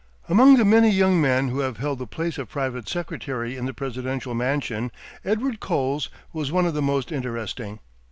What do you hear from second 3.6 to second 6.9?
the presidential mansion, Edward Coles was one of the